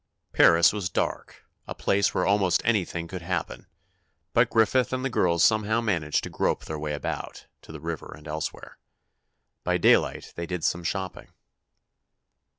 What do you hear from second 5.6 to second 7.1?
managed to grope their way